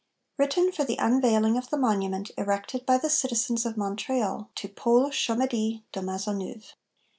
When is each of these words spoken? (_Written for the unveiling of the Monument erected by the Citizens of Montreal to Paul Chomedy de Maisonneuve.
(_Written 0.39 0.73
for 0.73 0.83
the 0.83 0.97
unveiling 0.97 1.57
of 1.59 1.69
the 1.69 1.77
Monument 1.77 2.31
erected 2.35 2.87
by 2.87 2.97
the 2.97 3.07
Citizens 3.07 3.67
of 3.67 3.77
Montreal 3.77 4.49
to 4.55 4.67
Paul 4.67 5.11
Chomedy 5.11 5.83
de 5.91 6.01
Maisonneuve. 6.01 6.73